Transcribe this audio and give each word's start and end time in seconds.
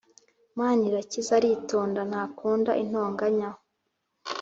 manirakiza 0.57 1.31
aritonda 1.39 2.01
ntakunda 2.09 2.71
intonganya 2.83 3.49